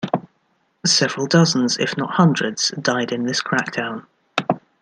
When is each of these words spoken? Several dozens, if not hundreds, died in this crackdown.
Several 0.83 1.27
dozens, 1.27 1.77
if 1.77 1.95
not 1.95 2.15
hundreds, 2.15 2.71
died 2.71 3.11
in 3.11 3.27
this 3.27 3.39
crackdown. 3.39 4.07